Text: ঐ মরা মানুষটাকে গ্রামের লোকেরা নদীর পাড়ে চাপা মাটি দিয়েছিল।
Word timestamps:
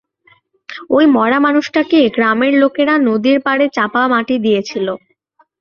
ঐ 0.91 1.07
মরা 1.15 1.39
মানুষটাকে 1.45 1.99
গ্রামের 2.15 2.53
লোকেরা 2.61 2.93
নদীর 3.07 3.37
পাড়ে 3.45 3.65
চাপা 3.75 4.03
মাটি 4.13 4.35
দিয়েছিল। 4.45 4.87